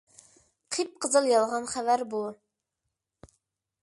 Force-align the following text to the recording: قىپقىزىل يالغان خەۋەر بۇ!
قىپقىزىل 0.77 1.29
يالغان 1.31 1.67
خەۋەر 1.73 2.05
بۇ! 2.15 2.21